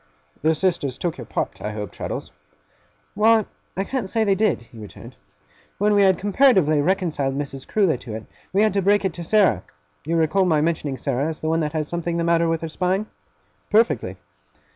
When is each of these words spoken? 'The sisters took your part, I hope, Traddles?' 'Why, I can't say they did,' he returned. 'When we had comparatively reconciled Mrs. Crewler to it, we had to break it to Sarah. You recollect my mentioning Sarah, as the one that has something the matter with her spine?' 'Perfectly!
'The 0.41 0.55
sisters 0.55 0.97
took 0.97 1.19
your 1.19 1.25
part, 1.27 1.61
I 1.61 1.73
hope, 1.73 1.91
Traddles?' 1.91 2.31
'Why, 3.13 3.45
I 3.77 3.83
can't 3.83 4.09
say 4.09 4.23
they 4.23 4.33
did,' 4.33 4.63
he 4.63 4.79
returned. 4.79 5.15
'When 5.77 5.93
we 5.93 6.01
had 6.01 6.17
comparatively 6.17 6.81
reconciled 6.81 7.37
Mrs. 7.37 7.67
Crewler 7.67 7.97
to 7.97 8.15
it, 8.15 8.25
we 8.51 8.63
had 8.63 8.73
to 8.73 8.81
break 8.81 9.05
it 9.05 9.13
to 9.13 9.23
Sarah. 9.23 9.61
You 10.03 10.17
recollect 10.17 10.47
my 10.47 10.59
mentioning 10.59 10.97
Sarah, 10.97 11.27
as 11.27 11.39
the 11.41 11.49
one 11.49 11.59
that 11.59 11.73
has 11.73 11.87
something 11.87 12.17
the 12.17 12.23
matter 12.23 12.49
with 12.49 12.61
her 12.61 12.69
spine?' 12.69 13.05
'Perfectly! 13.69 14.17